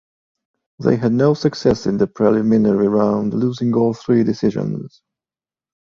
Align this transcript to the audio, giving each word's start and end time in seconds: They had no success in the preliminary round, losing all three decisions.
They 0.79 0.95
had 0.95 1.11
no 1.11 1.35
success 1.35 1.85
in 1.85 1.97
the 1.97 2.07
preliminary 2.07 2.87
round, 2.87 3.35
losing 3.35 3.75
all 3.75 3.93
three 3.93 4.23
decisions. 4.23 5.03